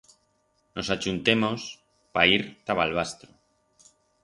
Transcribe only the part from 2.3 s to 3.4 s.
ir ta Balbastro.